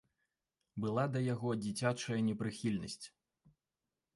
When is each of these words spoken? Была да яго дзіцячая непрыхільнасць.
Была 0.85 1.03
да 1.17 1.21
яго 1.33 1.49
дзіцячая 1.65 2.17
непрыхільнасць. 2.31 3.01